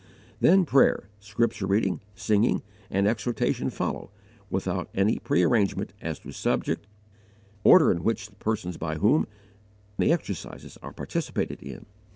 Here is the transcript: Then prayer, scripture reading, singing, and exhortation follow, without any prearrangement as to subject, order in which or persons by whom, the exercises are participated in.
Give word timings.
Then 0.39 0.65
prayer, 0.65 1.03
scripture 1.19 1.67
reading, 1.67 2.01
singing, 2.15 2.63
and 2.89 3.07
exhortation 3.07 3.69
follow, 3.69 4.09
without 4.49 4.89
any 4.95 5.19
prearrangement 5.19 5.93
as 6.01 6.17
to 6.21 6.31
subject, 6.31 6.87
order 7.63 7.91
in 7.91 8.03
which 8.03 8.27
or 8.27 8.33
persons 8.39 8.77
by 8.77 8.95
whom, 8.95 9.27
the 9.99 10.11
exercises 10.11 10.75
are 10.81 10.91
participated 10.91 11.61
in. 11.61 11.85